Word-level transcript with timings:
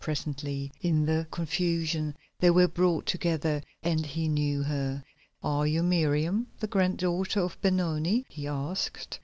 Presently, 0.03 0.71
in 0.81 1.05
the 1.05 1.27
confusion 1.29 2.15
they 2.39 2.49
were 2.49 2.67
brought 2.67 3.05
together 3.05 3.61
and 3.83 4.03
he 4.03 4.27
knew 4.27 4.63
her. 4.63 5.03
"Are 5.43 5.67
you 5.67 5.83
Miriam, 5.83 6.47
the 6.59 6.65
grand 6.65 6.97
daughter 6.97 7.41
of 7.41 7.61
Benoni?" 7.61 8.25
he 8.27 8.47
asked. 8.47 9.19